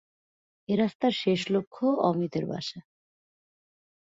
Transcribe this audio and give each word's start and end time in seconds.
এ 0.69 0.73
রাস্তার 0.75 1.13
শেষ 1.21 1.41
লক্ষ্য 1.49 1.85
অমিতর 2.09 2.43
বাসা। 2.45 2.79